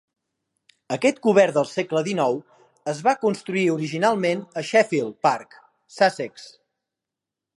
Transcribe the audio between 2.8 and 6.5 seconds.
es va construir originalment a Sheffield Park (Sussex).